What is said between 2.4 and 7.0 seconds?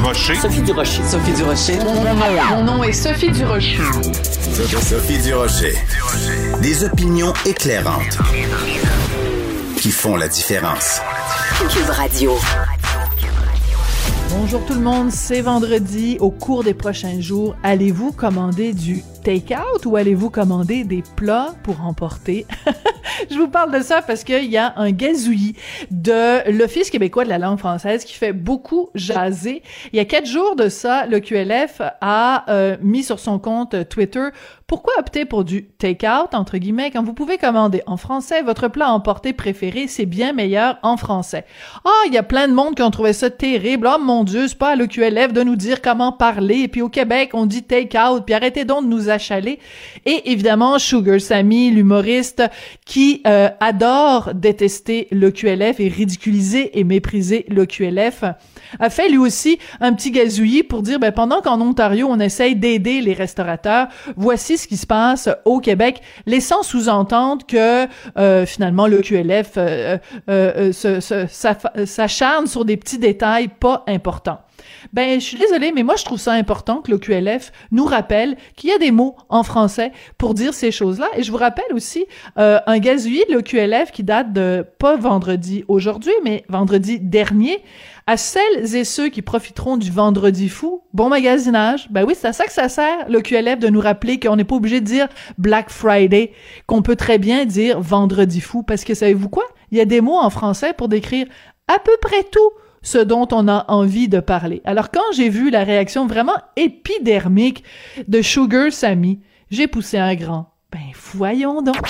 Mon nom est Sophie Durocher. Sophie Durocher. Des